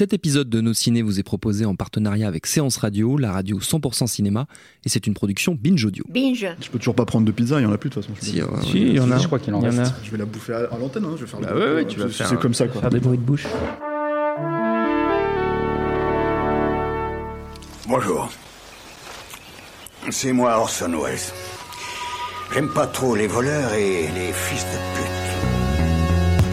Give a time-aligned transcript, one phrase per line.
[0.00, 3.58] Cet épisode de Nos Ciné vous est proposé en partenariat avec Séance Radio, la radio
[3.60, 4.46] 100% cinéma,
[4.86, 6.04] et c'est une production Binge Audio.
[6.08, 6.46] Binge.
[6.58, 8.14] Je peux toujours pas prendre de pizza, il y en a plus de toute façon.
[8.18, 8.62] je Si, ouais, ouais.
[8.62, 9.18] Si, il y en a.
[9.18, 9.92] Je crois qu'il en Il y reste.
[10.02, 11.86] Je vais la bouffer à, à l'antenne, hein, je vais faire Bah le- ouais, ouais,
[11.86, 12.80] tu vas c'est- faire C'est un- comme ça quoi.
[12.80, 13.44] Faire des bruits de bouche.
[17.86, 18.30] Bonjour.
[20.08, 21.18] C'est moi Orson Welles.
[22.54, 25.19] J'aime pas trop les voleurs et les fils de pute.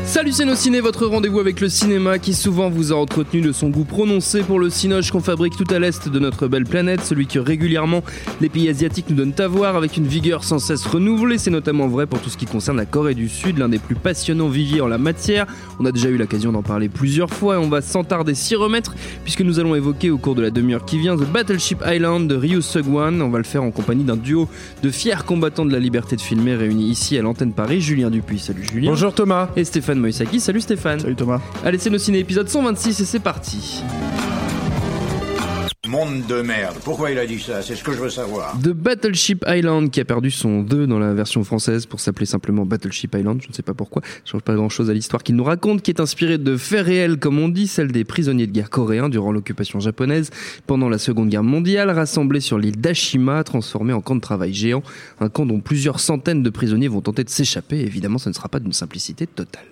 [0.08, 3.52] Salut c'est nos ciné, votre rendez-vous avec le cinéma qui souvent vous a entretenu de
[3.52, 7.02] son goût prononcé pour le cinoche qu'on fabrique tout à l'est de notre belle planète,
[7.04, 8.02] celui que régulièrement
[8.40, 11.38] les pays asiatiques nous donnent à voir avec une vigueur sans cesse renouvelée.
[11.38, 13.96] C'est notamment vrai pour tout ce qui concerne la Corée du Sud, l'un des plus
[13.96, 15.46] passionnants viviers en la matière.
[15.78, 18.56] On a déjà eu l'occasion d'en parler plusieurs fois et on va sans tarder s'y
[18.56, 18.96] remettre
[19.26, 22.36] puisque nous allons évoquer au cours de la demi-heure qui vient The Battleship Island de
[22.36, 23.22] Ryu Seung-wan.
[23.22, 24.48] On va le faire en compagnie d'un duo
[24.84, 27.82] de fiers combattants de la liberté de filmer réunis ici à l'antenne Paris.
[27.82, 28.92] Julien Dupuis, salut Julien.
[28.92, 29.50] Bonjour Thomas.
[29.58, 31.00] Et Stéphane Moïsaki, salut Stéphane.
[31.00, 31.42] Salut Thomas.
[31.64, 33.84] Allez, c'est nos ciné épisode 126 et c'est parti.
[35.88, 36.76] Monde de merde.
[36.84, 37.62] Pourquoi il a dit ça?
[37.62, 38.60] C'est ce que je veux savoir.
[38.62, 42.66] The Battleship Island qui a perdu son 2 dans la version française pour s'appeler simplement
[42.66, 45.36] Battleship Island, je ne sais pas pourquoi, ça change pas grand chose à l'histoire qu'il
[45.36, 48.52] nous raconte, qui est inspirée de faits réels comme on dit, celle des prisonniers de
[48.52, 50.30] guerre coréens durant l'occupation japonaise
[50.66, 54.84] pendant la seconde guerre mondiale, rassemblés sur l'île d'Ashima, transformée en camp de travail géant,
[55.22, 58.50] un camp dont plusieurs centaines de prisonniers vont tenter de s'échapper, évidemment ça ne sera
[58.50, 59.64] pas d'une simplicité totale.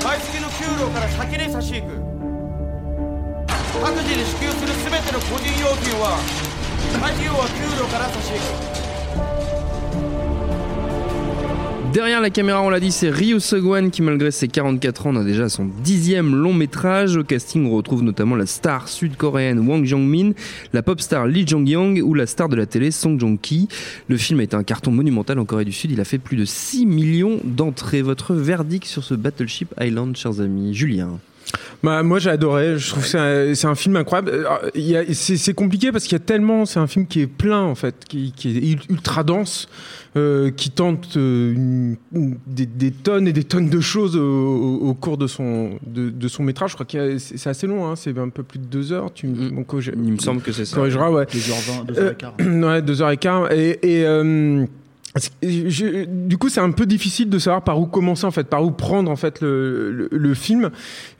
[0.00, 1.94] 会社が用意した宿舎の家賃は毎月の給料から先に差し引く。
[3.82, 8.93] 各自に支給する全ての個人要求は家業は給料から差し引く。
[11.94, 15.48] Derrière la caméra, on l'a dit, c'est Ryu Seung-wan qui, malgré ses 44 ans, a déjà
[15.48, 17.16] son dixième long métrage.
[17.16, 20.32] Au casting, on retrouve notamment la star sud-coréenne Wang Jong-min,
[20.72, 23.68] la pop star Lee Jong-young ou la star de la télé Song Joong-ki.
[24.08, 25.92] Le film a été un carton monumental en Corée du Sud.
[25.92, 28.02] Il a fait plus de 6 millions d'entrées.
[28.02, 31.20] Votre verdict sur ce Battleship Island, chers amis Julien?
[31.82, 33.08] Bah, moi j'ai adoré, je trouve que
[33.54, 34.30] c'est un, un film incroyable.
[34.32, 37.20] Alors, il y a- C'est compliqué parce qu'il y a tellement, c'est un film qui
[37.20, 39.68] est plein en fait, qui, qui est ul- ultra dense,
[40.16, 44.78] euh, qui tente euh, une- une- des, des tonnes et des tonnes de choses au,
[44.80, 46.70] au- cours de son, de, de son métrage.
[46.70, 49.12] Je crois que c'est assez long, hein, c'est un peu plus de deux heures.
[49.12, 49.64] Tu Mm.
[49.96, 50.76] Il me semble que c'est ça.
[50.76, 51.24] corrigeras, ouais.
[51.26, 52.64] 2h20, Euh, 2h15.
[52.64, 53.52] Ouais, deux heures et quart.
[53.52, 54.64] Et, et, euh,
[55.42, 58.64] je- du coup, c'est un peu difficile de savoir par où commencer en fait, par
[58.64, 60.70] où prendre en fait le, le, le film.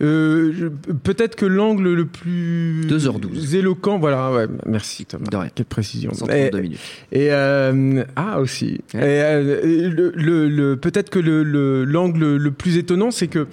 [0.02, 0.70] Euh,
[1.04, 3.54] Peut-être que l'angle le plus 2h12.
[3.54, 5.26] éloquent, voilà, ouais, merci Thomas.
[5.30, 5.48] De rien.
[5.54, 6.12] Quelle précision.
[6.12, 6.78] 132 Et- minutes.
[7.12, 8.80] et euh, ah aussi.
[8.94, 9.00] Ouais.
[9.00, 13.46] Et, euh, le, le- le- peut-être que le- le- l'angle le, plus étonnant, c'est que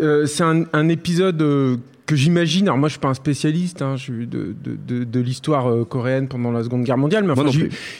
[0.00, 1.76] euh, c'est un, un épisode euh,
[2.06, 2.66] que j'imagine.
[2.66, 5.70] Alors moi, je suis pas un spécialiste hein, je suis de, de, de, de l'histoire
[5.70, 7.46] euh, coréenne pendant la Seconde Guerre mondiale, mais enfin,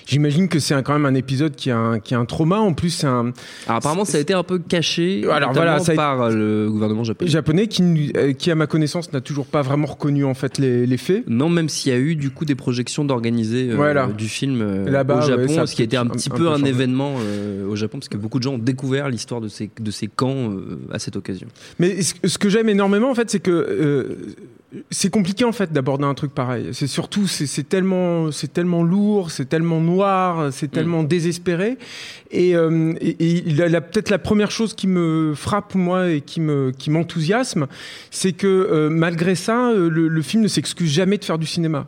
[0.06, 2.58] j'imagine que c'est quand même un épisode qui a un, qui a un trauma.
[2.58, 3.32] En plus, c'est un
[3.66, 6.64] Alors apparemment, ça a été un peu caché Alors, notamment voilà, ça a- par euh,
[6.64, 7.30] le gouvernement japonais.
[7.30, 10.86] japonais qui, euh, qui, à ma connaissance, n'a toujours pas vraiment reconnu en fait les,
[10.86, 11.24] les faits.
[11.28, 14.06] Non, même s'il y a eu du coup des projections d'organiser euh, Voilà.
[14.08, 16.48] du film Là-bas, au Japon, a ce qui était un peut-être petit un- un peu
[16.50, 17.14] un événement
[17.69, 20.50] au Japon, parce que beaucoup de gens ont découvert l'histoire de ces, de ces camps
[20.90, 21.46] à cette occasion.
[21.78, 23.50] Mais ce, ce que j'aime énormément, en fait, c'est que
[24.91, 26.70] c'est compliqué en fait d'aborder un truc pareil.
[26.72, 31.76] C'est surtout c'est tellement c'est tellement lourd, c'est tellement noir, c'est tellement désespéré.
[32.31, 36.72] Et, euh, et, la- peut-être la première chose qui me frappe moi et qui me
[36.76, 37.66] qui m'enthousiasme,
[38.10, 41.47] c'est que euh, malgré ça, euh, le, le film ne s'excuse jamais de faire du
[41.47, 41.86] cinéma.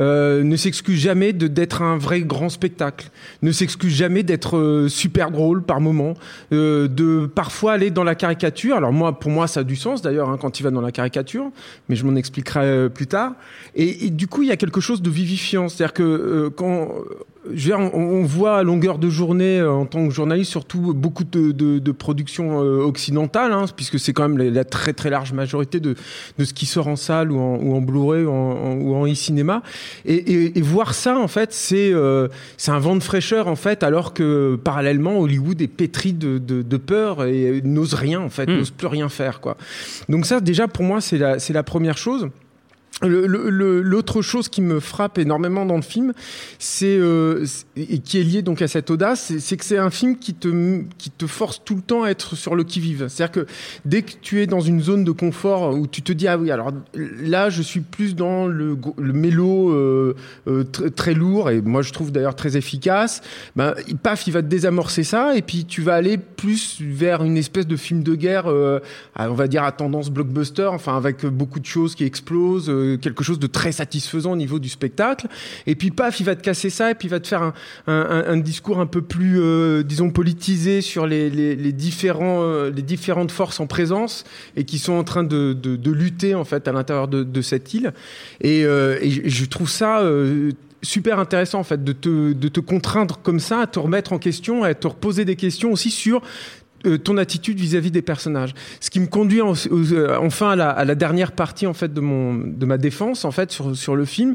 [0.00, 3.10] Euh, ne s'excuse jamais de d'être un vrai grand spectacle,
[3.42, 6.14] ne s'excuse jamais d'être euh, super drôle par moment,
[6.52, 8.76] euh, de parfois aller dans la caricature.
[8.76, 10.92] Alors moi, pour moi, ça a du sens d'ailleurs hein, quand il va dans la
[10.92, 11.50] caricature,
[11.88, 13.32] mais je m'en expliquerai euh, plus tard.
[13.74, 16.88] Et, du coup, il y a quelque chose de vivifiant, c'est-à-dire que euh, quand
[17.46, 21.24] je veux dire, on, voit à longueur de journée en tant que journaliste surtout beaucoup
[21.24, 25.80] de, de, de productions occidentales, hein, puisque c'est quand même la, très très large majorité
[25.80, 25.94] de,
[26.38, 28.94] de ce qui sort en salle ou en, ou en Blu-ray ou en, en- ou
[28.94, 29.62] en e-cinéma.
[30.04, 33.56] Et, et, et voir ça, en fait, c'est euh, c'est un vent de fraîcheur, en
[33.56, 38.28] fait, alors que parallèlement, Hollywood est pétri de, de, de peur et n'ose rien, en
[38.30, 38.56] fait, Mm.
[38.58, 39.56] n'ose plus rien faire, quoi.
[40.08, 42.28] Donc ça, déjà, pour moi, c'est la, c'est la première chose.
[43.02, 46.12] L'autre chose qui me frappe énormément dans le film,
[46.58, 47.44] c'est euh,
[47.76, 50.82] et qui est lié donc à cette audace, c'est- que c'est un film qui te
[50.98, 53.06] qui te force tout le temps à être sur le qui vive.
[53.08, 53.46] C'est-à-dire que
[53.84, 56.50] dès que tu es dans une zone de confort où tu te dis ah oui
[56.50, 56.72] alors
[57.22, 60.14] là je suis plus dans le le mélo euh,
[60.48, 63.22] euh, tr- très lourd et moi je trouve d'ailleurs très efficace.
[63.56, 67.36] Ben paf il va te désamorcer ça et puis tu vas aller plus vers une
[67.36, 68.80] espèce de film de guerre, euh,
[69.14, 72.70] à- on va dire à tendance blockbuster, enfin avec beaucoup de choses qui explosent.
[72.96, 75.26] Quelque chose de très satisfaisant au niveau du spectacle.
[75.66, 77.54] Et puis paf, il va te casser ça et puis il va te faire un,
[77.86, 83.32] un, discours un peu plus, euh, disons, politisé sur les, les, différents, euh, les différentes
[83.32, 84.24] forces en présence
[84.56, 87.74] et qui sont en train de, de, de lutter en fait à l'intérieur de, cette
[87.74, 87.92] île.
[88.40, 90.02] Et, euh, je trouve ça
[90.82, 94.18] super intéressant en fait de te, de te contraindre comme ça à te remettre en
[94.18, 96.22] question, à te reposer des questions aussi sur
[96.86, 98.54] euh, ton attitude vis-à-vis des personnages.
[98.80, 102.00] Ce qui me conduit euh, enfin à la, à la, dernière partie en fait de
[102.00, 104.34] mon de ma défense en fait sur sur le film,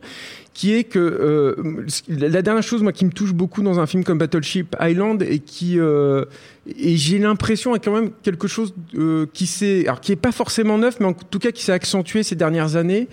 [0.55, 4.03] qui est que euh, la dernière chose moi qui me touche beaucoup dans un film
[4.03, 6.25] comme Battleship Island et qui euh,
[6.67, 10.31] et j'ai l'impression est quand même quelque chose euh, qui s'est alors qui est pas
[10.31, 13.07] forcément neuf mais en tout cas qui s'est accentué ces dernières années.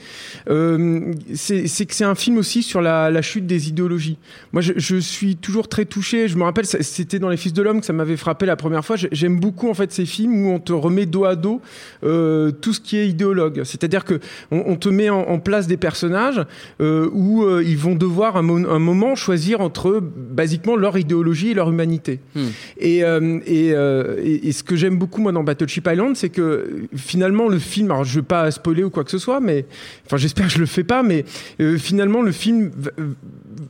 [0.49, 4.19] Euh, c'est que c'est un film aussi sur la, la chute des idéologies.
[4.53, 6.29] Moi je, je, suis toujours très touché.
[6.29, 8.85] Je me rappelle c'était dans les fils de l'homme que ça m'avait frappé la première
[8.85, 8.97] fois.
[8.97, 11.61] J'aime beaucoup en fait ces films où on te remet dos à dos
[12.05, 13.63] euh, tout ce qui est idéologue.
[13.65, 14.21] C'est-à-dire que
[14.51, 16.45] on, on, te met en, en place des personnages
[16.81, 21.51] euh, où euh, ils vont devoir un, mo un, moment choisir entre basiquement leur idéologie
[21.51, 22.21] et leur humanité.
[22.35, 22.49] Hmm.
[22.79, 23.03] et
[23.47, 27.59] et, euh, et, ce que j'aime beaucoup moi dans Battleship Island, c'est que finalement le
[27.59, 29.67] film, alors je veux pas spoiler ou quoi que ce soit, mais
[30.07, 31.25] enfin j'espère que je le fais pas, mais
[31.61, 32.71] euh, finalement le film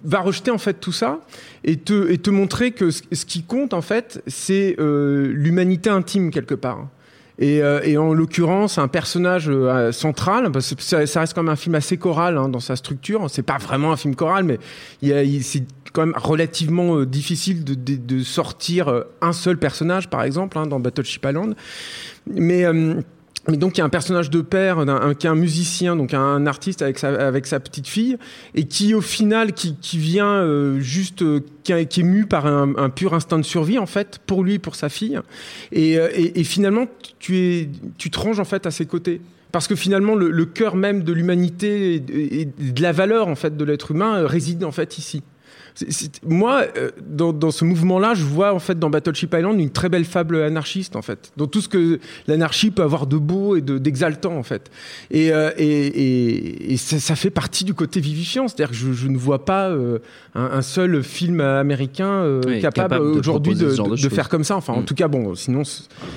[0.05, 1.21] va, rejeter en fait tout ça
[1.65, 6.55] et te, montrer que ce, ce qui compte en fait, c'est euh, l'humanité intime quelque
[6.55, 6.89] part.
[7.43, 11.97] Et, euh, et, en l'occurrence, un personnage euh, central, ça, reste comme un film assez
[11.97, 13.29] choral hein, dans sa structure.
[13.29, 14.61] C'est pas vraiment un film choral, mais
[15.03, 20.79] c'est quand même relativement euh, difficile de, sortir un seul personnage, par exemple, hein, dans
[20.79, 21.56] Battleship Island.
[22.31, 22.65] Mais
[23.49, 26.15] mais donc il y a un personnage de père, un, qui est un musicien, donc
[26.15, 28.17] un artiste avec sa, petite fille,
[28.55, 33.15] et qui au final qui, vient euh, juste euh, qui, est mu par un, pur
[33.15, 35.19] instinct de survie en fait pour lui pour sa fille,
[35.73, 36.09] et, euh,
[36.44, 36.87] finalement
[37.19, 37.69] tu es
[37.99, 41.12] te ranges en fait à ses côtés parce que finalement le, le cœur même de
[41.12, 45.23] l'humanité et, de la valeur en fait de l'être humain réside en fait ici.
[45.75, 48.91] C est, c est, moi, euh, dans, dans, ce mouvement-là, je vois en fait dans
[48.91, 52.83] Battleship Island une très belle fable anarchiste en fait, dans tout ce que l'anarchie peut
[52.83, 54.71] avoir de beau et d'exaltant de, en fait.
[55.11, 59.09] Et, euh, et, et ça, ça, fait partie du côté vivifiant, c'est-à-dire que je, je,
[59.09, 59.99] ne vois pas euh,
[60.35, 64.57] un, un, seul film américain oui, capable, capable aujourd'hui de, de, de, faire comme ça.
[64.57, 64.79] Enfin, mm.
[64.79, 65.63] en tout cas, bon, sinon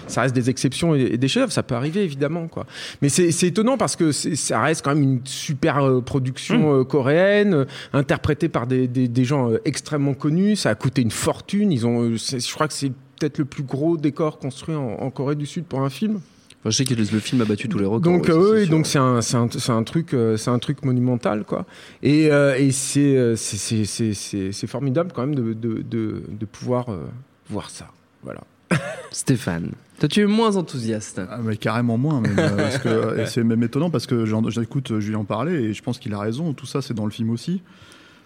[0.07, 2.65] ça reste des exceptions et, des chefs, ça peut arriver évidemment quoi.
[3.01, 6.85] Mais c'est étonnant parce que ça reste quand même une super production mm.
[6.85, 11.71] coréenne, interprétée par des, des, des gens euh, extrêmement connu, ça a coûté une fortune.
[11.71, 15.09] Ils ont, euh, je crois que c'est peut-être le plus gros décor construit en, en,
[15.09, 16.19] Corée du Sud pour un film.
[16.61, 18.11] Enfin, je sais que le film a battu tous les records.
[18.11, 21.65] Donc, ouais, euh, donc c'est un, un, un, truc, euh, c'est un truc monumental, quoi.
[22.01, 26.87] Et, euh, et c'est, c'est formidable quand même de, de, de, de pouvoir
[27.49, 27.89] voir ça.
[28.23, 28.41] Voilà.
[29.11, 31.21] Stéphane, toi tu es moins enthousiaste.
[31.29, 32.23] Ah, mais carrément moins.
[33.27, 36.53] c'est même étonnant parce que j'écoute Julien parler et je pense qu'il a raison.
[36.53, 37.61] Tout ça, c'est dans le film aussi.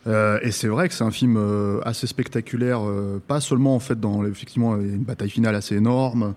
[0.07, 3.79] Euh, et c'est vrai que c'est un film euh, assez spectaculaire, euh, pas seulement en
[3.79, 6.33] fait dans effectivement une bataille finale assez énorme,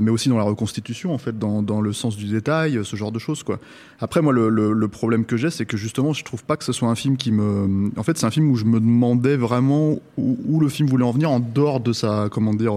[0.00, 3.12] mais aussi dans la reconstitution en fait, dans, dans, le sens du détail, ce genre
[3.12, 3.58] de choses quoi.
[4.00, 6.64] Après moi le, le, le problème que j'ai, c'est que justement je trouve pas que
[6.64, 9.36] ce soit un film qui me, en fait c'est un film où je me demandais
[9.36, 12.72] vraiment où, où, le film voulait en venir en dehors de sa, comment dire.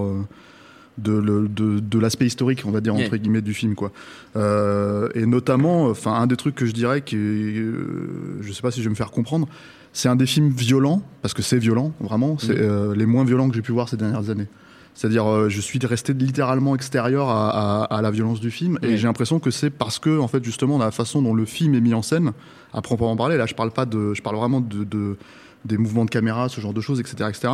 [0.98, 3.76] de, de, de l'aspect historique, on va dire, entre guillemets, du film.
[3.76, 3.92] Quoi.
[4.36, 7.16] Euh, et notamment, enfin, un des trucs que je dirais, que
[8.52, 9.48] je sais pas si je vais me faire comprendre,
[9.94, 12.38] c'est un des films violents, parce que c'est violent, vraiment.
[12.38, 12.62] C'est mmh.
[12.62, 14.48] euh, les moins violents que j'ai pu voir ces dernières années.
[14.94, 18.98] C'est-à-dire, euh, je suis resté littéralement extérieur à, à, à la violence du film, et
[18.98, 21.82] j'ai l'impression que c'est parce que, en fait, justement, la façon dont le film est
[21.82, 22.34] mis en scène,
[22.74, 25.18] à proprement parler, là, je parle pas de, je parle vraiment de, de
[25.66, 27.54] des mouvements de caméra, ce genre de choses, etc., etc.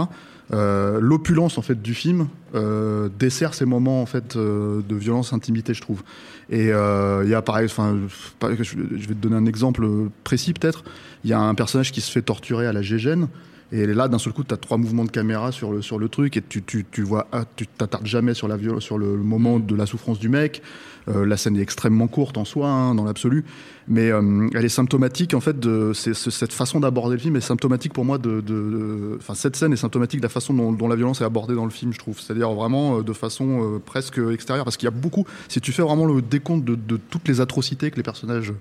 [0.54, 5.34] Euh, L'opulence en fait du film euh, dessert ces moments en fait euh, de violence,
[5.34, 6.04] intimité, je trouve.
[6.50, 7.98] Et il y a pareil, enfin,
[8.42, 9.86] je vais te donner un exemple
[10.24, 10.84] précis peut-être.
[11.24, 13.28] Il y a un personnage qui se fait torturer à la Gégène.
[13.74, 16.08] Et là, d'un seul coup, tu as trois mouvements de caméra sur le, sur le
[16.08, 19.60] truc et tu, tu, tu vois, ah, tu t'attardes jamais sur, la, sur le moment
[19.60, 20.62] de la souffrance du mec.
[21.10, 23.46] Euh, la scène est extrêmement courte en soi, hein, dans l'absolu,
[23.88, 27.16] mais euh, elle est symptomatique en fait de c est, c est, cette façon d'aborder
[27.16, 30.54] le film est symptomatique pour moi de, enfin cette scène est symptomatique de la façon
[30.54, 32.20] dont, dont la violence est abordée dans le film, je trouve.
[32.20, 35.26] C'est-à-dire vraiment euh, de façon euh, presque extérieure, parce qu'il y a beaucoup.
[35.48, 38.54] Si tu fais vraiment le décompte de, de toutes les atrocités que les personnages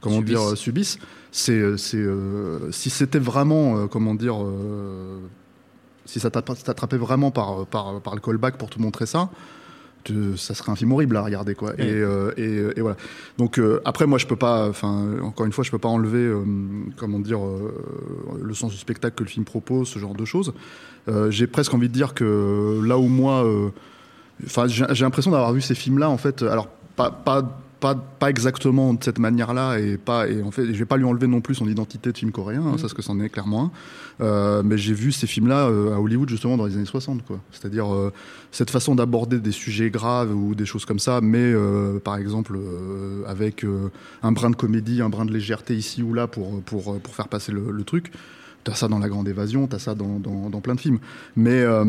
[0.00, 0.38] comment subissent.
[0.38, 0.98] dire subissent,
[1.32, 2.06] c'est c'est
[2.70, 4.36] si c'était vraiment comment dire
[6.06, 9.30] si ça t'attrapait vraiment par, par, par le callback pour te montrer ça,
[10.04, 11.72] te, ça serait un film horrible à regarder quoi.
[11.78, 12.96] Et, euh, et, et, voilà.
[13.38, 16.18] Donc euh, après moi je peux pas, enfin encore une fois je peux pas enlever
[16.18, 16.44] euh,
[16.96, 17.40] comment dire
[18.40, 20.52] le sens du spectacle que le film propose, ce genre de choses.
[21.30, 23.44] J'ai presque envie de dire que là où moi,
[24.44, 28.28] enfin j'ai l'impression d'avoir vu ces films là en fait, alors pas, pas pas, pas
[28.30, 31.40] exactement de cette manière-là et pas et en fait je vais pas lui enlever non
[31.40, 32.78] plus son identité de film coréen, hein, Mm.
[32.78, 33.70] ça ce que c'en est clairement un.
[34.24, 37.40] Euh, mais j'ai vu ces films-là euh, à Hollywood justement dans les années 60 quoi.
[37.52, 38.12] C'est-à-dire euh,
[38.52, 42.56] cette façon d'aborder des sujets graves ou des choses comme ça, mais euh, par exemple
[42.56, 43.90] euh, avec euh,
[44.22, 47.28] un brin de comédie, un brin de légèreté ici ou là pour pour pour faire
[47.28, 48.12] passer le, le truc.
[48.62, 50.98] T'as ça dans La Grande Évasion, t'as ça dans, dans, dans plein de films.
[51.34, 51.82] Mais euh,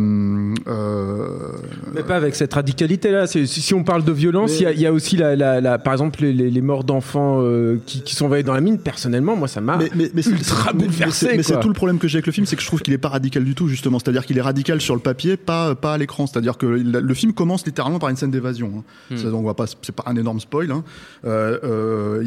[0.68, 1.50] euh,
[1.94, 3.28] Mais pas avec cette radicalité-là.
[3.28, 5.60] Si, on parle de violence, Mais- il y a- il y, a aussi, la, la-
[5.60, 8.78] la- par exemple, les, morts d'enfants euh, qui, qui sont envoyés dans la mine.
[8.80, 11.34] Personnellement, moi, ça m'a mais, ultra bouleversé.
[11.36, 12.94] Mais c'est tout le problème que j'ai avec le film, c'est que je trouve qu'il
[12.94, 14.00] est pas radical du tout, justement.
[14.00, 16.26] C'est-à-dire qu'il est radical sur le papier, pas, pas à l'écran.
[16.26, 18.72] C'est-à-dire que le, film commence littéralement par une scène d'évasion.
[18.78, 18.84] hein.
[19.14, 19.18] Hmm.
[19.18, 20.72] C'est- donc pas, c'est pas un énorme spoil.
[20.72, 20.84] hein.
[21.26, 22.24] Euh, euh,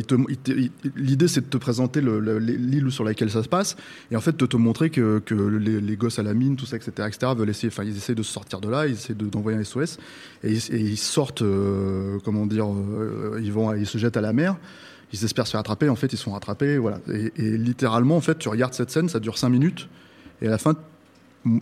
[0.96, 3.76] L'idée, c'est de te présenter le- le- l'île sur laquelle ça se passe,
[4.10, 6.76] et en fait de te montrer que, que les, gosses à la mine, tout ça,
[6.76, 9.26] etc., etc., veulent essayer, enfin, ils essaient de se sortir de là, ils essaient de-
[9.26, 9.98] d'envoyer un SOS,
[10.42, 14.56] et ils, sortent, euh, comment dire, euh, ils vont, ils se jettent à la mer.
[15.12, 16.98] Ils espèrent se faire attraper, en fait, ils sont rattrapés, voilà.
[17.08, 19.88] Et, littéralement, en fait, tu regardes cette scène, ça dure 5 minutes,
[20.42, 20.74] et à la fin,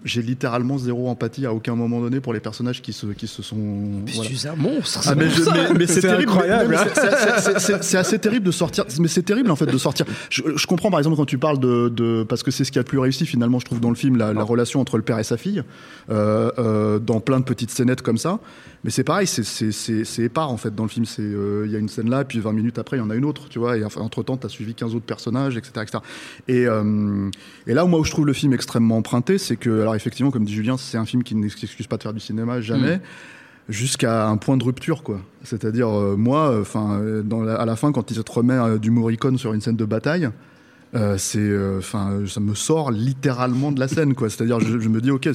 [0.05, 3.43] j'ai littéralement zéro empathie à aucun moment donné pour les personnages qui se, qui se
[3.43, 3.57] sont.
[3.57, 4.31] Mais voilà.
[4.31, 5.01] tu es un monstre.
[5.07, 8.47] Ah, mais, mais- mais c'est C'est terrible, incroyable, c'est- c'est- c'est- c'est- C'est assez terrible
[8.47, 8.85] de sortir.
[9.01, 10.07] Mais c'est terrible en fait de sortir.
[10.31, 12.79] Je, je comprends par exemple quand tu parles de, de parce que c'est ce qui
[12.79, 15.03] a le plus réussi finalement, je trouve dans le film la, la relation entre le
[15.03, 15.63] père et sa fille,
[16.11, 18.39] euh, euh, dans plein de petites scénettes comme ça.
[18.85, 21.05] Mais c'est pareil, c'est- c'est c'est- c'est épars en fait dans le film.
[21.07, 23.11] C'est euh, il y a une scène là, puis 20 minutes après il y en
[23.11, 23.77] a une autre, tu vois.
[23.77, 25.99] Et enfin, entre temps, t'as suivi 15 autres personnages, etc., etc.
[26.49, 26.67] Et,
[27.71, 30.31] et là où moi où je trouve le film extrêmement emprunté, c'est que alors effectivement,
[30.31, 33.01] comme dit Julien, c'est un film qui n'excuse pas de faire du cinéma jamais.
[33.69, 35.21] Jusqu'à un point de rupture, quoi.
[35.45, 37.01] C'est-à-dire, euh, moi, enfin,
[37.59, 39.85] à la fin, quand il se te remet euh, du Morricone sur une scène de
[39.85, 40.29] bataille,
[40.95, 44.29] euh, c'est, enfin, ça me sort littéralement de la scène, quoi.
[44.29, 45.29] C'est-à-dire, je, je me dis, ok,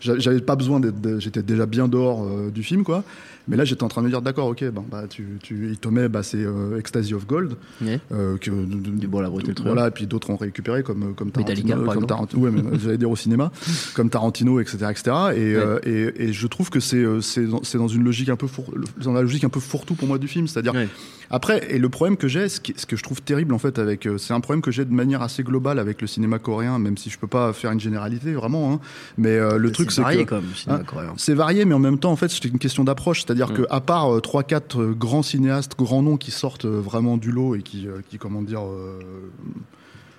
[0.00, 3.04] j'avais pas besoin d'être, j'étais déjà bien dehors euh, du film, quoi.
[3.48, 5.78] Mais là, j'étais en train de me dire, d'accord, ok, bon, bah, tu, tu, il
[5.78, 8.00] te met, bah, c'est euh, Ecstasy of Gold, Ouais.
[8.12, 9.28] euh, que, Du bon, la
[9.64, 12.06] voilà, et puis d'autres ont récupéré comme comme Metallica, Tarantino, comme.
[12.06, 13.50] Tarantino, ouais, mais j'allais dire au cinéma,
[13.94, 15.02] comme Tarantino, etc., etc.
[15.34, 18.28] Et, euh, et, et je trouve que c'est euh, c'est dans, c'est dans une logique
[18.28, 18.66] un peu four,
[19.02, 20.88] dans la logique un peu fourre-tout pour moi du film, c'est-à-dire Ouais.
[21.30, 23.78] après et le problème que j'ai, ce, qui- ce que je trouve terrible en fait
[23.78, 26.78] avec, euh, c'est un problème que j'ai de manière assez globale avec le cinéma coréen,
[26.78, 28.80] même si je peux pas faire une généralité vraiment, hein,
[29.18, 31.12] mais euh, le truc c'est varié que quand même, le cinéma Hein coréen.
[31.16, 33.24] c'est varié, mais en même temps, en fait, c'est une question d'approche.
[33.34, 33.62] C'est-à-dire Mm.
[33.62, 37.16] que, à part euh, trois, quatre euh, grands cinéastes, grands noms qui sortent euh, vraiment
[37.16, 38.62] du lot et qui, qui comment dire,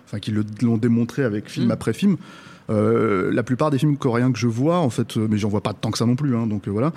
[0.06, 1.72] enfin, qui l'ont démontré avec film Mm.
[1.72, 2.18] après film.
[2.70, 5.62] Euh, la plupart des films coréens que je vois, en fait, euh, mais j'en vois
[5.62, 6.94] pas tant que ça non plus, hein, donc euh, voilà,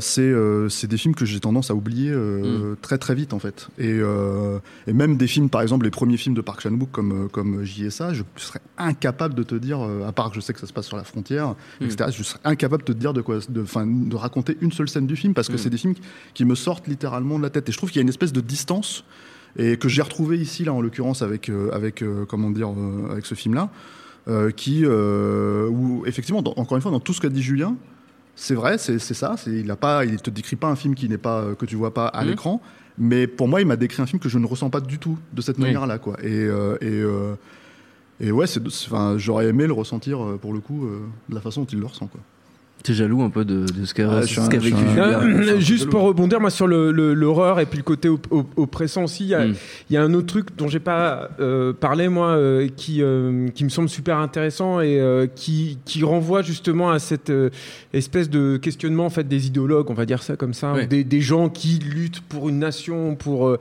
[0.00, 0.32] c'est
[0.70, 3.68] c'est des films que j'ai tendance à oublier euh, très très vite en fait.
[3.78, 3.98] Et,
[4.86, 8.14] et même des films, par exemple, les premiers films de Park Chan-wook comme comme JSA,
[8.14, 10.86] je serais incapable de te dire, à part que je sais que ça se passe
[10.86, 12.10] sur la frontière, etc.
[12.16, 13.64] Je serais incapable de te dire de quoi, de,
[14.08, 15.62] de raconter une seule scène du film parce que Mm.
[15.62, 15.94] c'est des films
[16.34, 17.68] qui, me sortent littéralement de la tête.
[17.68, 19.04] Et je trouve qu'il y a une espèce de distance
[19.58, 23.10] et que j'ai retrouvé ici là en l'occurrence avec euh, avec euh, comment dire euh,
[23.10, 23.70] avec ce film là
[24.50, 27.76] qui euh, où effectivement dans- encore une fois dans tout ce qu'a dit Julien
[28.36, 31.40] c'est vrai c'est ça il pas il te décrit pas un film qui n'est pas
[31.40, 32.30] euh, que tu vois pas à Mhm.
[32.30, 32.60] l'écran
[32.98, 35.16] mais pour moi il m'a décrit un film que je ne ressens pas du tout
[35.32, 35.64] de cette Oui.
[35.64, 37.34] manière là quoi et euh, et euh,
[38.20, 38.48] et ouais,
[39.16, 41.86] j'aurais aimé le ressentir euh, pour le coup euh, de la façon dont il le
[41.86, 42.08] ressent.
[42.08, 42.20] Quoi.
[42.84, 45.58] T'es jaloux un peu de, de ce qu'a Ah, vécu Julien.
[45.58, 49.04] Juste pour rebondir moi sur le- le- l'horreur et puis le côté op- op- oppressant
[49.04, 49.54] aussi, il y, a- Mm.
[49.90, 53.48] il y a un autre truc dont j'ai pas euh, parlé moi euh, qui, euh,
[53.48, 57.50] qui me semble super intéressant et euh, qui, qui renvoie justement à cette euh,
[57.92, 61.20] espèce de questionnement en fait des idéologues, on va dire ça comme ça, des, des
[61.20, 63.58] gens qui luttent pour une nation, pour euh,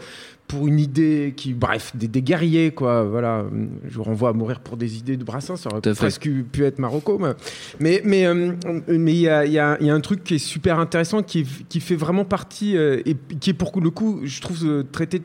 [0.48, 3.04] pour une idée, qui bref, des, des guerriers quoi.
[3.04, 3.46] Voilà,
[3.88, 6.80] je vous renvoie à mourir pour des idées de Brassens, ça aurait presque pu être
[6.80, 7.18] Marocco.
[7.20, 7.34] mais-
[7.80, 8.54] Mais mais euh,
[8.88, 10.80] mais il y a, il y, a, il y a un truc qui est super
[10.80, 14.40] intéressant, qui, est- qui fait vraiment partie euh, et qui est pour le coup, je
[14.42, 15.22] trouve euh, traité.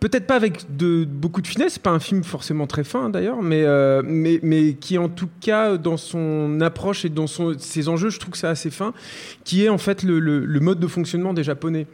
[0.00, 3.42] Peut-être pas avec de, beaucoup de finesse, c'est pas un film forcément très fin d'ailleurs,
[3.42, 3.64] mais,
[4.02, 8.18] mais, mais qui en tout cas dans son approche et dans son, ses enjeux, je
[8.18, 8.94] trouve que c'est assez fin,
[9.44, 11.86] qui est en fait le, le- le mode de fonctionnement des Japonais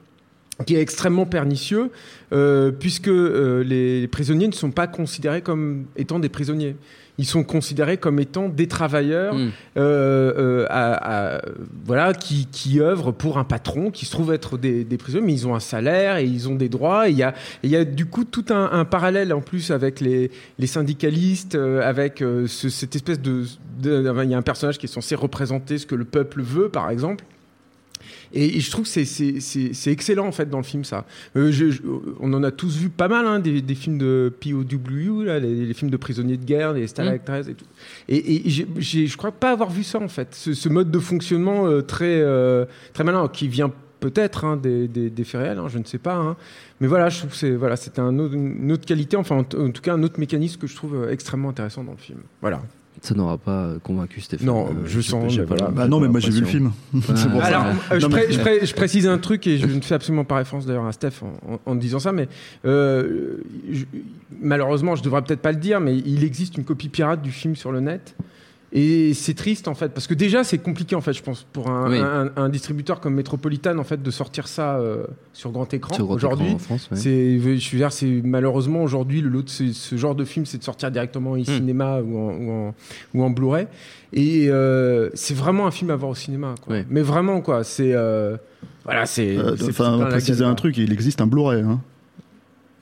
[0.65, 1.91] qui est extrêmement pernicieux,
[2.33, 6.77] euh, puisque euh, les, prisonniers ne sont pas considérés comme étant des prisonniers.
[7.19, 9.51] Ils sont considérés comme étant des travailleurs Mm.
[9.79, 11.43] euh, à- à-
[11.85, 15.33] voilà, qui, qui œuvrent pour un patron, qui se trouve être des, des prisonniers, mais
[15.35, 17.09] ils ont un salaire et ils ont des droits.
[17.09, 17.31] Il y a,
[17.63, 20.67] et il y a du coup tout un, un parallèle en plus avec les, les
[20.67, 23.45] syndicalistes, avec ce- cette espèce de,
[23.83, 26.69] de- Il y a un personnage qui est censé représenter ce que le peuple veut,
[26.71, 27.25] par exemple.
[28.33, 31.05] Et, je trouve que c'est- excellent en fait dans le film ça.
[31.37, 31.53] Euh,
[32.21, 35.91] on en a tous vu pas mal hein, des, films de POW, là, les, films
[35.91, 37.65] de prisonniers de guerre, les stalactites et tout.
[38.09, 41.83] Et, et je crois pas avoir vu ça en fait, ce, mode de fonctionnement euh,
[41.83, 45.79] très, euh, très malin qui vient peut-être hein, des, des, des faits réels, hein, je
[45.79, 46.37] ne sais pas.
[46.81, 50.03] Mais voilà, je trouve c'est voilà, une autre qualité, enfin en, en tout cas un
[50.03, 52.21] autre mécanisme que je trouve extrêmement intéressant dans le film.
[52.41, 52.63] Voilà.
[53.03, 54.47] Ça n'aura pas euh, convaincu Stéphane.
[54.47, 55.69] Non, Euh, je sens, voilà.
[55.69, 56.73] Bah non, mais moi j'ai vu le film.
[57.15, 57.95] c'est pour Alors, ça.
[57.95, 59.95] euh, je, Non, pré- mais- je pré- je précise un truc et je ne fais
[59.95, 62.29] absolument pas référence d'ailleurs à Steph en, en- en disant ça, mais
[62.65, 63.37] euh,
[63.71, 63.85] je-
[64.41, 67.55] malheureusement, je devrais peut-être pas le dire, mais il existe une copie pirate du film
[67.57, 68.15] sur le net.
[68.73, 71.69] Et c'est triste en fait, parce que déjà c'est compliqué en fait, je pense, pour
[71.71, 71.99] un, Oui.
[71.99, 76.49] un- un distributeur comme Metropolitan en fait de sortir ça euh, sur grand écran aujourd'hui.
[76.69, 76.79] en ouais.
[76.93, 80.47] C'est, je veux dire, c'est malheureusement aujourd'hui le lot de ce, ce genre de film,
[80.47, 82.75] c'est de sortir directement au cinéma ou en, ou en,
[83.15, 83.67] ou en Blu-ray.
[84.13, 86.55] Et euh, c'est vraiment un film à voir au cinéma.
[86.63, 86.79] Quoi.
[86.91, 88.37] Mais vraiment quoi, c'est euh,
[88.85, 89.37] voilà, c'est.
[89.69, 91.63] Enfin, la préciser un truc, il existe un Blu-ray.
[91.63, 91.81] Hein.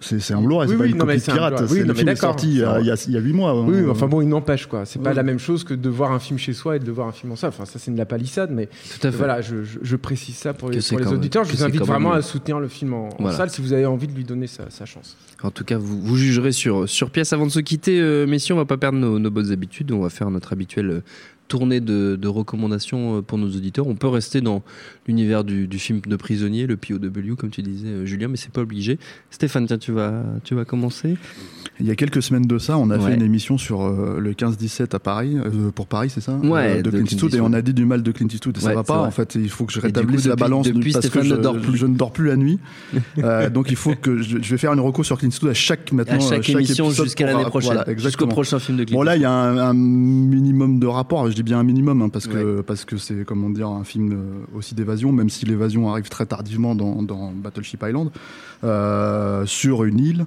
[0.05, 1.55] C'est c'est un Blu-ray, Oui, c'est pas oui, une non, copie un pirate.
[1.67, 3.13] C'est- Oui, le non, film est sorti il y a- ça- il y a il
[3.13, 3.51] y a 8 mois.
[3.51, 3.65] hein.
[3.67, 4.85] Oui, mais enfin bon, il n'empêche quoi.
[4.85, 7.09] C'est pas la même chose que de voir un film chez soi et de voir
[7.09, 7.49] un film en salle.
[7.49, 9.17] Enfin, ça c'est de la palissade, mais Tout à fait.
[9.17, 11.45] voilà, je, je- je précise ça pour les, pour auditeurs.
[11.45, 13.37] Je vous invite vraiment à soutenir le film en, en Voilà.
[13.37, 15.17] salle si vous avez envie de lui donner sa, sa chance.
[15.43, 17.33] En tout cas, vous, vous jugerez sur, sur pièce.
[17.33, 19.93] Avant de se quitter, euh, messieurs, on va pas perdre nos, nos bonnes habitudes.
[19.93, 21.01] On va faire notre habituelle euh,
[21.49, 23.87] tournée de, de recommandations euh, pour nos auditeurs.
[23.87, 24.63] On peut rester dans
[25.07, 28.51] l'univers du, du film de prisonnier, le POW, comme tu disais, euh, Julien, mais c'est
[28.53, 28.99] pas obligé.
[29.31, 31.17] Stéphane, tiens, tu vas, tu vas commencer.
[31.81, 33.11] Il y a quelques semaines de ça, on a Ouais.
[33.11, 36.77] fait une émission sur euh, le 15-17 à Paris, euh, pour Paris, c'est ça Ouais,
[36.77, 38.57] Euh, de De Clint Clint Eastwood, et on a dit du mal de Clint Eastwood,
[38.57, 39.03] et ça Ouais, va pas.
[39.03, 41.29] En fait, il faut que je rétablisse coup, la depuis- balance depuis, parce Stéphane que
[41.29, 41.77] je, ne dort plus.
[41.77, 42.59] je ne dors plus la nuit.
[43.53, 45.93] Donc il faut que je, je vais faire une recours sur Clint Eastwood à chaque
[45.93, 47.75] maintenant, À chaque, émission jusqu'à l'année prochaine.
[47.75, 50.87] Voilà, jusqu'au prochain film de Clint Bon là il y a un, un minimum de
[50.87, 53.83] rapport, je dis bien un minimum hein, parce que parce que c'est comment dire un
[53.83, 58.11] film euh, aussi d'évasion, même si l'évasion arrive très tardivement dans, dans Battleship Island
[58.63, 60.27] euh, sur une île.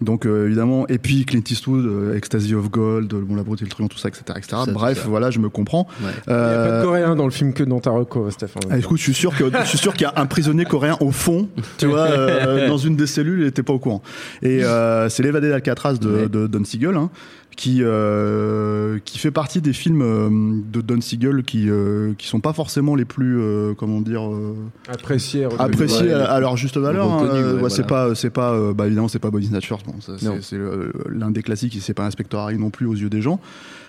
[0.00, 3.62] Donc euh, évidemment, et puis Clint Eastwood, euh, Ecstasy of Gold, euh, bon la beauté
[3.62, 4.56] et le truand, tout ça, etc., etc.
[4.64, 5.08] Ça, Bref, ça.
[5.08, 5.88] voilà, je me comprends.
[6.00, 6.10] Ouais.
[6.28, 8.62] Il n'y a pas Euh, de coréen dans le film que dans ta reco, Stéphane.
[8.70, 10.96] ah, écoute, je suis sûr que je suis sûr qu'il y a un prisonnier coréen
[11.00, 14.02] au fond, tu vois, euh, dans une des cellules, il n'était pas au courant.
[14.42, 16.28] Et euh, c'est l'évadé d'Alcatraz de, Ouais.
[16.28, 17.10] de Don Siegel, hein,
[17.56, 20.28] qui euh, qui fait partie des films euh,
[20.72, 24.54] de Don Siegel qui euh, qui sont pas forcément les plus euh, comment dire euh,
[24.88, 27.12] appréciés ouais, à, à leur juste valeur.
[27.12, 27.22] hein.
[27.24, 28.08] ouais, Ouais, C'est voilà.
[28.08, 31.42] pas c'est pas euh, bah évidemment c'est pas Body Snatchers, bon, c'est euh, l'un des
[31.42, 33.40] classiques, et c'est pas Inspector Harry non plus aux yeux des gens.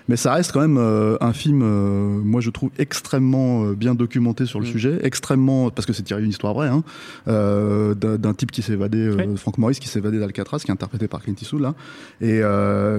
[0.08, 3.94] Mais ça reste quand même euh, un film, euh, moi je trouve extrêmement euh, bien
[3.94, 4.72] documenté sur le Mm.
[4.72, 6.84] sujet, extrêmement parce que c'est tiré d'une histoire vraie, hein,
[7.28, 9.28] d'un type qui s'est évadé, Ouais.
[9.36, 11.76] Frank Morris qui s'est évadé d'Alcatraz, qui est interprété par Clint Eastwood là,
[12.22, 12.42] et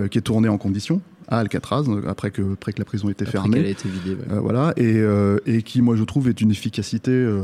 [0.09, 3.23] qui est tourné en conditions à Alcatraz euh, après que après que la prison était
[3.25, 3.57] Après fermée.
[3.59, 4.11] qu'elle a été vidée.
[4.17, 4.33] ouais.
[4.37, 7.43] Euh, voilà et, euh, et qui moi je trouve est une efficacité euh,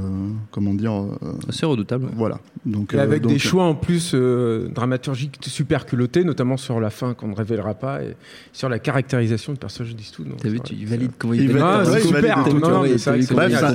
[0.51, 1.07] comment dire euh,
[1.51, 2.05] C'est redoutable.
[2.07, 2.11] ouais.
[2.17, 6.57] voilà donc Et euh, avec donc, des choix en plus euh, dramaturgiques super culottés, notamment
[6.57, 8.17] sur la fin qu'on ne révélera pas et
[8.53, 10.29] sur la caractérisation du personnage d'Eastwood.
[10.31, 12.59] Donc, T'as vu, tu vrai il que valide comment il valide comment ouais, valide ton
[12.59, 13.11] Non, mais c'est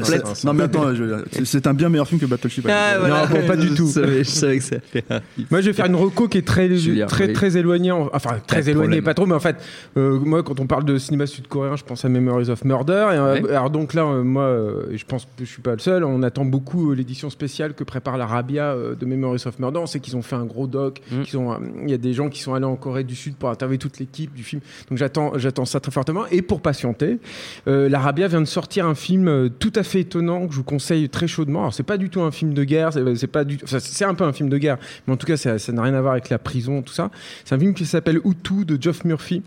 [0.01, 0.43] complète.
[0.43, 0.83] non mais attends,
[1.45, 2.67] c'est- un bien meilleur film que Battleship.
[2.69, 2.97] Ah.
[3.31, 3.87] Non, pas du tout.
[3.87, 4.77] Je savais, que ça.
[5.49, 6.67] Moi, je vais faire une reco qui est très,
[7.57, 7.91] éloignée.
[7.91, 9.55] en- Enfin, très de éloignée, pas trop, mais en fait,
[10.01, 13.09] euh, moi, quand on parle de cinéma sud-coréen, je pense à Memories of Murder.
[13.13, 13.49] Et, euh, Ouais.
[13.51, 14.57] Alors, donc là, euh, moi,
[14.91, 18.17] je pense que je suis pas le seul, on attend beaucoup l'édition spéciale que prépare
[18.17, 19.79] l'Arabia de Memories of Murder.
[19.79, 21.01] On sait qu'ils ont fait un gros doc.
[21.11, 21.21] Mm.
[21.83, 23.99] Il y a des gens qui sont allés en Corée du Sud pour interviewer toute
[23.99, 24.61] l'équipe du film.
[24.89, 26.25] Donc, j'attends, j'attends ça très fortement.
[26.31, 27.19] Et pour patienter,
[27.65, 31.27] l'Arabia vient de sortir un film tout à fait étonnant que je vous conseille très
[31.27, 31.61] chaudement.
[31.61, 34.05] Alors, c'est pas du tout un film de guerre, c'est, c'est pas du enfin, c'est
[34.05, 36.01] un peu un film de guerre, mais en tout cas, ça, ça n'a rien à
[36.01, 37.11] voir avec la prison, tout ça.
[37.45, 39.43] C'est un film qui s'appelle Hutu de Geoff Murphy.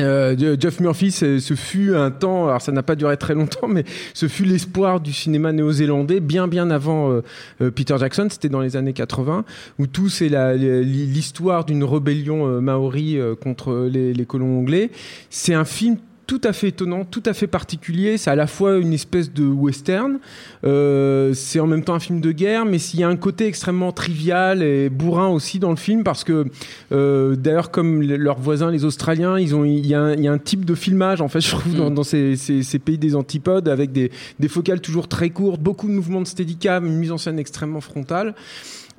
[0.00, 3.84] Euh, Geoff Murphy, ce fut un temps, alors ça n'a pas duré très longtemps, mais
[4.14, 7.22] ce fut l'espoir du cinéma néo-zélandais bien bien avant euh,
[7.60, 8.28] euh, Peter Jackson.
[8.30, 9.44] C'était dans les années 80,
[9.78, 14.90] où tout c'est l'histoire d'une rébellion maori contre les colons anglais.
[15.30, 15.96] C'est un film
[16.30, 18.16] tout à fait étonnant, tout à fait particulier.
[18.16, 20.20] C'est à la fois une espèce de western,
[20.62, 23.46] euh, c'est en même temps un film de guerre, mais s'il y a un côté
[23.46, 26.46] extrêmement trivial et bourrin aussi dans le film, parce que
[26.92, 30.22] euh, d'ailleurs, comme le- leurs voisins, les Australiens, ils ont, il y, a un- il
[30.22, 32.78] y a un type de filmage, en fait, je trouve, dans, dans ces, ces- ces
[32.78, 36.86] pays des antipodes, avec des, des focales toujours très courtes, beaucoup de mouvements de steadicam,
[36.86, 38.34] une mise en scène extrêmement frontale.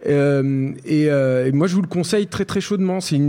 [0.07, 2.99] Euh, et, euh, et moi, je vous le conseille très très chaudement.
[3.01, 3.19] C'est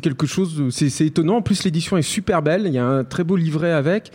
[0.00, 1.36] quelque chose, c'est étonnant.
[1.36, 2.62] En plus, l'édition est super belle.
[2.66, 4.10] Il y a un très beau livret avec.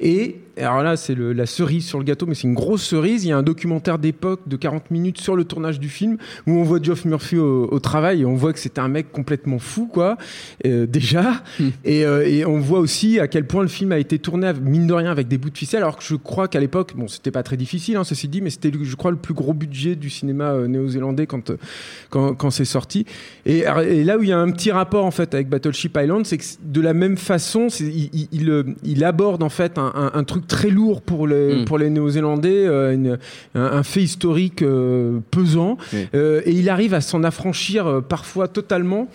[0.00, 3.24] Et alors là, c'est la cerise sur le gâteau, mais c'est une grosse cerise.
[3.24, 6.52] Il y a un documentaire d'époque de 40 minutes sur le tournage du film où
[6.52, 9.58] on voit Geoff Murphy au, au travail et on voit que c'était un mec complètement
[9.58, 10.18] fou, quoi.
[10.66, 11.42] euh, déjà.
[11.84, 14.86] Et, euh, et on voit aussi à quel point le film a été tourné, mine
[14.86, 15.82] de rien, avec des bouts de ficelle.
[15.82, 18.50] Alors que je crois qu'à l'époque, bon, c'était pas très difficile, hein, ceci dit, mais
[18.50, 21.52] c'était, je crois, le plus gros budget du cinéma euh, néo-zélandais quand,
[22.10, 23.06] quand, quand c'est sorti.
[23.46, 26.26] Et, et là où il y a un petit rapport en fait avec Battleship Island,
[26.26, 30.10] c'est que de la même façon, il, il- il, il aborde en fait un, un-
[30.14, 31.64] un truc truc très lourd pour les, Mm.
[31.64, 33.16] pour les Néo-Zélandais, euh,
[33.54, 35.76] un, un fait historique euh, pesant.
[36.14, 39.08] Euh, et il arrive à s'en affranchir parfois totalement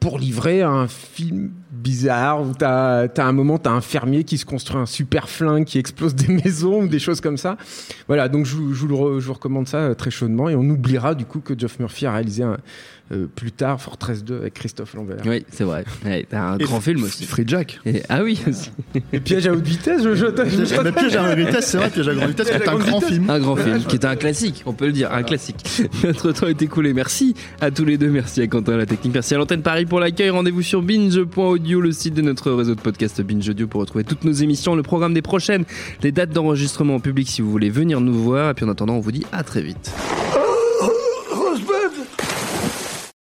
[0.00, 4.44] pour livrer un film bizarre où t'as as un moment t'as un fermier qui se
[4.44, 7.56] construit un super flingue qui explose des maisons ou des choses comme ça
[8.06, 10.54] voilà donc je, vous- je vous, le re- je vous recommande ça très chaudement et
[10.56, 12.58] on oubliera du coup que Geoff Murphy a réalisé un,
[13.12, 15.84] euh, plus tard Fortress 2 avec Christophe Lambert Oui, c'est vrai.
[16.04, 17.24] Ouais, t'as un Et grand film aussi.
[17.24, 17.80] Free Jack.
[17.86, 18.70] Et- ah oui, aussi.
[19.12, 20.26] et Piège à haute vitesse je, je,
[20.82, 23.00] Mais Piège à grande vitesse, c'est vrai, Piège à grande vitesse, qui est un grand
[23.00, 23.30] film.
[23.30, 25.64] Un grand film qui est un classique, on peut le dire, un classique.
[26.04, 26.92] Notre temps est écoulé.
[26.92, 28.08] Merci à tous les deux.
[28.10, 29.14] Merci à Quentin à la technique.
[29.14, 30.30] Merci à l'antenne Paris pour l'accueil.
[30.30, 34.24] Rendez-vous sur binge.audio, le site de notre réseau de podcast Binge Audio pour retrouver toutes
[34.24, 35.64] nos émissions, le programme des prochaines,
[36.02, 38.50] les dates d'enregistrement en public si vous voulez venir nous voir.
[38.50, 39.90] Et puis en attendant, on vous dit à très vite.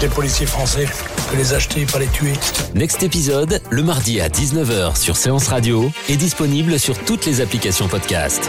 [0.00, 0.86] Des policiers français,
[1.30, 2.32] que les acheter, pas les tuer.
[2.74, 7.88] Next épisode, le mardi à 19h sur Séance Radio, est disponible sur toutes les applications
[7.88, 8.48] podcast.